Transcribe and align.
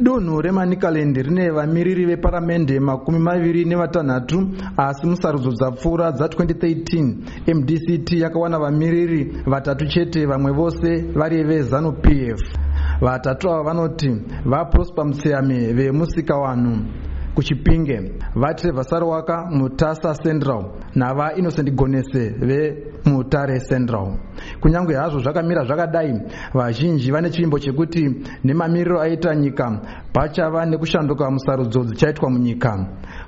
dunhu 0.00 0.40
remanikaland 0.40 1.16
rine 1.16 1.50
vamiriri 1.50 2.06
veparamende 2.06 2.80
makumi 2.80 3.18
maviri 3.18 3.64
nevatanhatu 3.64 4.48
asi 4.76 5.06
musarudzo 5.06 5.50
dzapfuura 5.50 6.10
dza2013 6.10 7.54
mdct 7.54 8.12
yakawana 8.12 8.58
vamiriri 8.58 9.36
vatatu 9.46 9.86
chete 9.86 10.26
vamwe 10.26 10.52
vose 10.52 11.02
vari 11.14 11.44
vezanup 11.44 12.06
f. 12.06 12.40
Vatatu 13.00 13.50
ava 13.50 13.62
vanoti 13.62 14.10
vaprosper 14.44 15.04
mutseyame 15.04 15.72
vemusikawanhu 15.72 16.78
kuchipinge 17.34 18.12
vatrevor 18.34 18.84
sarwaka 18.84 19.46
mutasa 19.50 20.14
central 20.14 20.64
navainnocent 20.94 21.70
gonese 21.74 22.34
vemutare 23.04 23.60
central 23.60 24.16
kunyange 24.60 24.94
hazvo 24.94 25.20
zvakamira 25.20 25.64
zvakadai 25.64 26.20
vazhinji 26.54 27.10
vane 27.10 27.30
chivimbo 27.30 27.58
chekuti 27.58 28.10
nemamiriro 28.44 29.00
aita 29.00 29.34
nyika 29.34 29.80
pachava 30.12 30.66
nekushanduka 30.66 31.30
musarudzo 31.30 31.84
dzichaitwa 31.84 32.30
munyika 32.30 32.86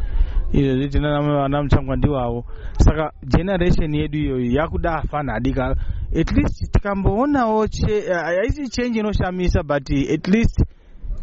izvezvi 0.53 0.89
tinavana 0.89 1.63
muchangwa 1.63 1.97
ndiwavo 1.97 2.45
saka 2.79 3.13
generation 3.27 3.95
yedu 3.95 4.19
iyoyo 4.19 4.51
yakuda 4.51 5.03
fanhadika 5.03 5.77
at 6.21 6.33
least 6.33 6.73
tikamboonawo 6.73 7.67
haisi 8.25 8.69
chenji 8.69 8.99
inoshamisa 8.99 9.63
but 9.63 9.91
at 10.15 10.29
least 10.29 10.65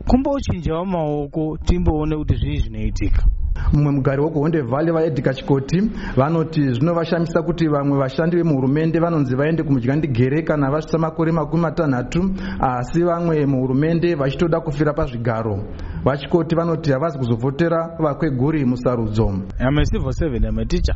kumbochinjawo 0.07 0.85
maoko 0.85 1.57
timboone 1.57 2.17
kuti 2.17 2.35
zvii 2.35 2.57
zvinoitika 2.57 3.25
mumwe 3.73 3.91
mugari 3.91 4.21
wekuhonde 4.21 4.61
valley 4.61 4.93
vaedhika 4.93 5.33
chikoti 5.33 5.81
vanoti 6.15 6.73
zvinovashamisa 6.73 7.41
kuti 7.41 7.67
vamwe 7.67 7.99
vashandi 7.99 8.37
vemuhurumende 8.37 8.99
vanonzi 8.99 9.35
vaende 9.35 9.63
kumudyandigere 9.63 10.41
kana 10.41 10.71
vasvitsa 10.71 10.97
makore 10.97 11.31
makumi 11.31 11.61
matanhatu 11.61 12.31
asi 12.59 13.03
vamwe 13.03 13.45
muhurumende 13.45 14.15
vachitoda 14.15 14.59
kufira 14.59 14.93
pazvigaro. 14.93 15.63
Vachikoti 16.03 16.55
vanoti 16.55 16.91
havazi 16.91 17.17
kuzovhotera 17.17 17.95
vakweguri 17.99 18.65
musarudzo. 18.65 19.27
Ame 19.59 19.85
civil 19.85 20.11
seven 20.11 20.45
ame 20.45 20.65
teacher. 20.65 20.95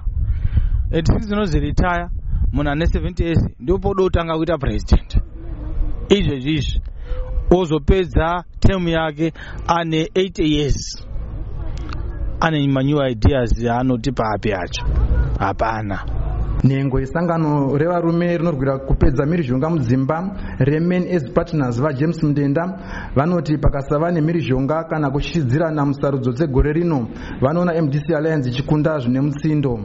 At 0.92 1.08
six 1.08 1.32
inozi 1.32 1.60
retire 1.60 2.10
munhu 2.54 2.72
ane 2.72 2.86
70 2.86 3.24
years 3.24 3.46
ndopoda 3.60 4.04
kutanga 4.04 4.38
kuita 4.38 4.58
president. 4.58 5.18
Izvezvi 6.10 6.54
izvi. 6.54 6.82
Ozopedza 7.52 8.44
temu 8.60 8.90
yake 8.90 9.34
ane 9.68 10.04
80 10.04 10.44
years 10.44 11.05
ane 12.46 12.68
manew 12.68 13.02
ideas 13.02 13.52
aanoti 13.66 14.12
papi 14.12 14.54
acho 14.54 14.86
hapana. 15.40 16.00
Nhengo 16.64 17.00
yesangano 17.00 17.78
revarume 17.78 18.38
rinorwira 18.38 18.78
kupedza 18.78 19.26
mhirizhonga 19.26 19.70
mudzimba 19.70 20.18
remen 20.60 21.08
as 21.16 21.24
partners 21.34 21.82
vajames 21.82 22.24
mudenda 22.24 22.64
vanoti 23.16 23.58
pakasava 23.58 24.12
nemhirizhonga 24.12 24.84
kana 24.90 25.12
kuchichidzirana 25.12 25.86
musarudzo 25.86 26.32
dzegore 26.32 26.74
rino 26.74 27.08
vanoona 27.42 27.82
mdc 27.82 28.10
alliance 28.16 28.50
ichikunda 28.50 29.00
zvine 29.00 29.22
mutsindo 29.22 29.80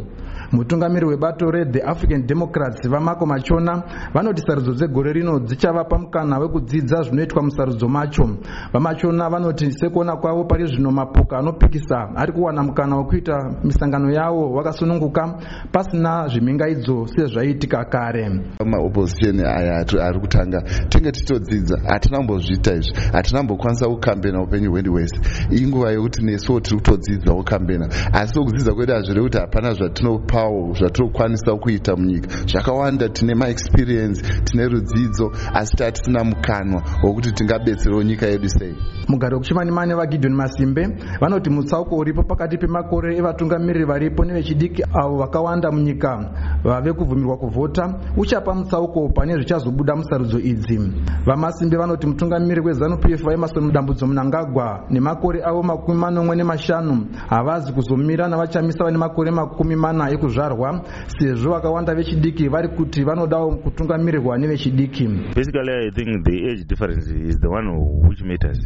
mutungamiri 0.52 1.06
webato 1.06 1.50
rethe 1.50 1.80
african 1.82 2.26
democrats 2.26 2.88
vamako 2.88 3.26
machona 3.26 3.82
vanoti 4.14 4.42
sarudzo 4.46 4.72
dzegore 4.72 5.12
rino 5.12 5.38
dzichavapa 5.38 5.98
mukana 5.98 6.38
wekudzidza 6.38 7.02
zvinoitwa 7.02 7.42
musarudzo 7.42 7.88
macho. 7.88 8.28
vamachona 8.72 9.30
vanoti 9.30 9.72
sekuona 9.72 10.16
kwavo 10.16 10.44
pari 10.44 10.66
zvino 10.66 10.90
mapoka 10.90 11.38
anopikisa 11.38 12.08
ari 12.16 12.32
kuwana 12.32 12.62
mukana 12.62 12.96
wekuita 12.96 13.54
misangano 13.64 14.10
yavo 14.12 14.52
wakasununguka 14.52 15.38
pasina 15.72 16.28
zvimhingaidzo 16.28 17.06
sezvaiitika 17.06 17.84
kare. 17.84 18.30
Maopposition 18.66 19.40
aya 19.40 19.86
ari 20.02 20.20
kutanga 20.20 20.62
tinge 20.88 21.12
tichitodzidza 21.12 21.80
hatina 21.86 22.18
kumbozviita 22.18 22.74
izvi 22.74 22.92
hatina 23.12 23.38
kumbokwanisa 23.38 23.88
kukambena 23.88 24.42
upenyu 24.42 24.70
hwedu 24.70 24.92
hwese. 24.92 25.20
Inguva 25.50 25.90
yekuti 25.90 26.24
nesuwo 26.24 26.60
tiri 26.60 26.76
kutodzidza 26.76 27.34
kukambena 27.34 27.88
asi 28.12 28.34
sokudzidza 28.34 28.74
kwedu 28.74 28.92
hazvire 28.92 29.22
kuti 29.22 29.38
hapana 29.38 29.74
zvatinopa 29.74 30.39
pawo 30.40 30.74
zvatirikukwanisa 30.74 31.56
kuita 31.56 31.96
munyika. 31.96 32.28
Zvakawanda 32.46 33.08
tine 33.08 33.34
maexperience 33.34 34.22
tine 34.44 34.68
rudzidzo 34.68 35.32
asi 35.54 35.76
tatisina 35.76 36.24
mukanwa 36.24 36.82
wokuti 37.02 37.32
tingabetserawo 37.32 38.02
nyika 38.02 38.26
yedu 38.26 38.48
sei. 38.48 38.74
Mugari 39.08 39.34
wekuchimanimani 39.34 39.94
vagideon 39.94 40.34
masimbe 40.34 40.88
vanoti 41.20 41.50
mutsauko 41.50 41.96
uripo 41.96 42.22
pakati 42.22 42.58
pemakore 42.58 43.16
evatungamiriri 43.16 43.84
varipo 43.84 44.24
nevechidiki 44.24 44.82
avo 45.02 45.16
vakawanda 45.16 45.70
munyika 45.72 46.30
vave 46.64 46.92
kubvumirwa 46.92 47.36
kuvhota 47.36 47.94
uchapa 48.16 48.54
mutsauko 48.54 49.08
pane 49.08 49.34
zvichazobuda 49.34 49.96
musarudzo 49.96 50.38
idzi. 50.38 50.80
Vamasimbe 51.26 51.76
vanoti 51.76 52.06
mutungamiriri 52.06 52.66
wezanup 52.66 53.04
f 53.04 53.22
vaemarson 53.24 53.64
mudambudzo 53.64 54.06
munangagwa 54.06 54.84
nemakore 54.90 55.42
avo 55.44 55.62
makumi 55.62 55.98
manomwe 55.98 56.36
nemashanu 56.36 57.06
havazi 57.28 57.72
kuzomira 57.72 58.28
navachamisa 58.28 58.84
vane 58.84 58.98
makore 58.98 59.30
makumi 59.30 59.76
mana 59.76 60.10
ekuzvarwa 60.30 60.84
sezvo 61.18 61.50
vakawanda 61.50 61.94
vechidiki 61.94 62.48
vari 62.48 62.68
kuti 62.68 63.04
vanodawo 63.04 63.56
kutungamirirwa 63.56 64.38
nevechidiki. 64.38 65.08
Basically 65.34 65.88
i 65.88 65.90
think 65.90 66.24
the 66.24 66.50
age 66.50 66.64
difference 66.64 67.10
is 67.10 67.38
the 67.40 67.48
one 67.48 67.68
which 68.08 68.22
matters. 68.22 68.58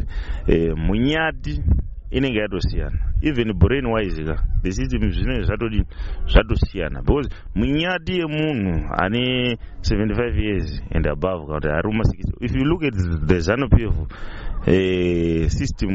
Uh, 0.47 0.77
munyati 0.77 1.61
inenge 2.17 2.39
yatosiyana. 2.39 2.97
Even 3.21 3.53
brain 3.59 3.85
wise 3.85 4.23
ka 4.23 4.35
the 4.63 4.71
system 4.71 5.01
zvinenge 5.11 5.43
zvatodi 5.45 5.83
zvatosiyana. 6.27 7.01
Because 7.05 7.29
munyati 7.55 8.19
yemunhu 8.19 8.89
ane 8.97 9.57
75 9.81 10.37
years 10.39 10.81
and 10.91 11.05
above 11.07 11.45
kana 11.47 11.59
kuti 11.59 11.67
ari 11.69 11.89
kuma 11.89 12.03
60 12.03 12.33
if 12.41 12.55
you 12.55 12.63
look 12.65 12.83
at 12.83 12.93
the 13.27 13.39
zanu 13.39 13.69
p 13.69 13.83
f 13.83 13.93
uh, 14.67 15.49
system 15.49 15.89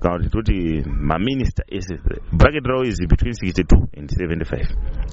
kana 0.00 0.18
kuti 0.18 0.30
toti 0.30 0.82
maminister 0.86 1.64
ese 1.68 1.98
bracket 2.32 2.66
ravo 2.66 2.84
is 2.84 2.98
between 3.08 3.32
62 3.34 3.88
and 3.96 4.10
75 4.10 4.66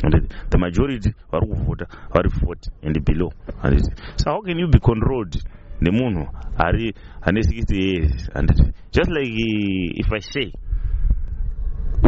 and 0.04 0.30
the 0.50 0.57
majority 0.57 1.13
vari 1.31 1.48
kuvhota 1.48 1.86
vari 2.13 2.30
40 2.30 2.71
and 2.83 3.04
below. 3.06 3.31
So 4.18 4.31
how 4.31 4.42
can 4.42 4.60
you 4.60 4.68
be 4.68 4.80
controlled 4.80 5.36
nemunhu 5.83 6.24
ari 6.57 6.94
ane 7.21 7.39
60 7.41 7.75
years 7.75 8.31
handiti 8.33 8.63
just 8.95 9.12
like 9.12 9.33
if 10.01 10.12
i 10.13 10.19
say 10.21 10.51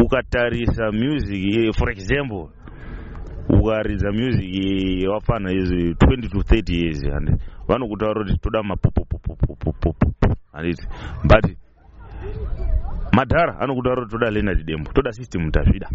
ukatarisa 0.04 0.92
music 0.92 1.72
for 1.78 1.90
example 1.90 2.48
ukaridza 3.48 4.12
music 4.12 4.54
yevafanha 5.02 5.50
yezvi 5.50 5.92
20 5.92 6.28
to 6.28 6.38
30 6.38 6.74
years 6.82 7.00
handiti 7.12 7.44
vanokutaurira 7.68 8.24
kuti 8.24 8.38
toda 8.38 8.62
mapopopopopopopo 8.62 10.36
handiti 10.52 10.86
but 11.24 11.56
madhara 13.12 13.60
anokutaurira 13.60 14.02
kuti 14.06 14.12
toda 14.18 14.30
leonard 14.30 14.64
dembo 14.66 14.92
toda 14.92 15.12
system 15.12 15.50
tazvida 15.50 15.90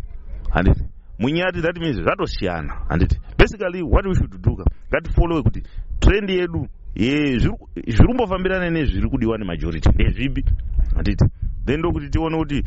handiti 0.49 0.83
munyati 1.19 1.61
that 1.61 1.77
means 1.77 1.97
zvatosiyana. 1.97 2.73
Handiti 2.89 3.19
basically 3.37 3.83
what 3.83 4.05
we 4.07 4.15
should 4.15 4.41
do. 4.41 4.57
Ngatifollowe 4.89 5.41
kuti 5.43 5.63
trend 5.99 6.29
yedu 6.29 6.67
ye 6.95 7.37
zviri- 7.37 8.05
kumbofambirana 8.05 8.69
nezviri 8.69 9.09
kudiwa 9.09 9.37
nemajority. 9.37 9.89
Ndezvipi 9.89 10.45
handiti. 10.95 11.25
Then 11.65 11.79
ndokuti 11.79 12.09
tione 12.09 12.37
kuti 12.37 12.55
eh, 12.57 12.63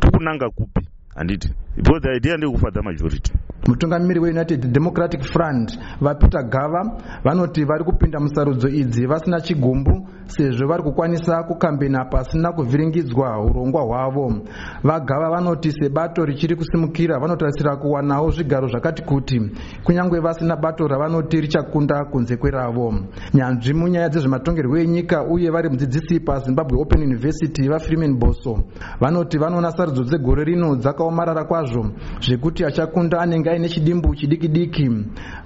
tikunanga 0.00 0.50
kupi? 0.50 0.88
Handiti. 1.14 1.48
Because 1.76 2.00
the 2.00 2.16
idea 2.16 2.36
ndekufadza 2.36 2.82
majority. 2.82 3.32
Mutungamiri 3.68 4.20
weunited 4.20 4.72
democratic 4.72 5.22
front 5.22 5.78
vapeter 6.00 6.42
gava 6.48 7.02
vanoti 7.24 7.64
vari 7.64 7.84
kupinda 7.84 8.20
musarudzo 8.20 8.68
idzi 8.68 9.06
vasina 9.06 9.40
chigumbu 9.40 10.03
sezvo 10.26 10.66
vari 10.66 10.82
kukwanisa 10.82 11.42
kukambena 11.42 12.04
pasina 12.04 12.52
kuvhiringidzwa 12.52 13.40
urongwa 13.40 13.82
hwavo. 13.82 14.32
Vagava 14.82 15.30
vanoti 15.30 15.72
sebato 15.72 16.24
richiri 16.24 16.56
kusimukira 16.56 17.18
vanotarisira 17.18 17.76
kuwanawo 17.76 18.30
zvigaro 18.30 18.68
zvakati 18.68 19.02
kuti 19.02 19.40
kunyange 19.84 20.20
vasina 20.20 20.56
bato 20.56 20.88
ravanoti 20.88 21.40
richakunda 21.40 22.04
kunze 22.04 22.36
kweravo. 22.36 22.94
Nyanzvi 23.34 23.74
munyaya 23.74 24.08
dzezvematongerwo 24.08 24.78
enyika 24.78 25.24
uye 25.24 25.50
vari 25.50 25.68
mudzidzisi 25.68 26.20
pazimbabwe 26.20 26.80
open 26.80 27.02
university 27.02 27.68
vafreeman 27.68 28.18
boso 28.18 28.58
vanoti 29.00 29.38
vanoona 29.38 29.70
sarudzo 29.70 30.04
dzegore 30.04 30.44
rino 30.44 30.76
dzakaomarara 30.76 31.44
kwazvo 31.44 31.86
zvekuti 32.20 32.64
achakunda 32.64 33.20
anenge 33.20 33.50
aine 33.50 33.68
chidimbu 33.68 34.14
chidiki 34.14 34.48
diki 34.48 34.90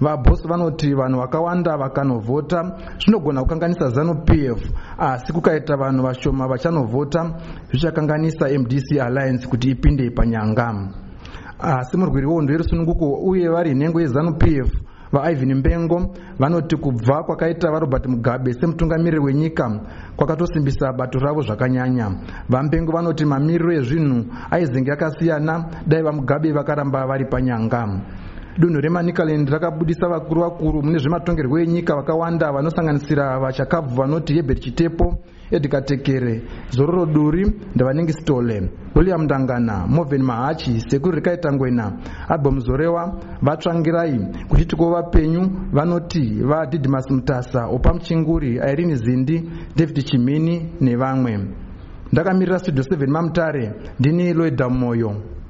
vabosi 0.00 0.48
vanoti 0.48 0.94
vanhu 0.94 1.20
vakawanda 1.20 1.76
vakanovhota 1.76 2.76
zvinogona 2.98 3.42
kukanganisa 3.42 3.90
zanup 3.90 4.30
f 4.30 4.67
asi 4.98 5.32
kukaita 5.32 5.76
vanhu 5.76 6.02
vashoma 6.02 6.48
vachanovhota. 6.48 7.34
Zvichakanganisa 7.70 8.48
mdc 8.58 9.00
alliance 9.00 9.46
kuti 9.46 9.70
ipinde 9.70 10.10
panyanga. 10.10 10.88
Asi 11.58 11.96
murwiri 11.96 12.26
wehondo 12.26 12.52
yerusununguko 12.52 13.12
uye 13.26 13.48
vari 13.48 13.74
nhengo 13.74 14.00
yezanup 14.00 14.42
f 14.42 14.70
vaivan 15.12 15.54
mbengo 15.54 16.14
vanoti 16.38 16.76
kubva 16.76 17.22
kwakaita 17.22 17.70
varobert 17.70 18.06
mugabe 18.06 18.52
semutungamiriri 18.52 19.18
wenyika 19.18 19.80
kwakatosimbisa 20.16 20.92
bato 20.92 21.18
ravo 21.18 21.42
zvakanyanya. 21.42 22.10
Vambengo 22.48 22.92
vanoti 22.92 23.24
mamiriro 23.24 23.72
ezvinhu 23.72 24.24
aizenge 24.50 24.92
akasiyana. 24.92 25.64
Dai 25.86 26.02
vamugabe 26.02 26.52
vakaramba 26.52 27.06
vari 27.06 27.24
panyanga 27.24 28.00
dunhu 28.58 28.81
remanicaland 28.81 29.49
rakabudisa 29.49 30.08
vakuru 30.08 30.40
vakuru 30.40 30.82
mune 30.82 30.99
zvematongerwo 30.99 31.58
enyika 31.58 31.96
vakawanda 31.96 32.52
vanosanganisira 32.52 33.38
vachakabvu 33.38 33.96
vanoti 33.96 34.34
hebert 34.34 34.60
chitepo 34.60 35.19
edgar 35.50 35.84
tekere 35.84 36.43
zororo 36.70 37.06
duri 37.06 37.46
ndavanenge 37.75 38.12
stole 38.12 38.70
william 38.96 39.22
ndangana 39.22 39.87
moven 39.87 40.22
mahachi 40.22 40.81
sekuru 40.81 41.14
rikaita 41.14 41.52
ngwena 41.52 41.93
albom 42.28 42.60
zorewa 42.60 43.20
vatsvangirai 43.43 44.19
kuchitiko 44.49 44.90
vapenyu 44.90 45.50
vanoti 45.72 46.43
vadidhimas 46.43 47.11
mutasa 47.11 47.66
opa 47.66 47.94
muchinguri 47.94 48.54
irene 48.56 48.94
zindi 48.94 49.50
david 49.76 50.04
chimini 50.04 50.72
nevamwe. 50.81 51.38
Ndakamirira 52.12 52.58
studio 52.58 52.82
7 52.82 53.06
mamutare 53.06 53.72
ndini 54.00 54.32
loida 54.34 54.69
moyo 54.69 55.14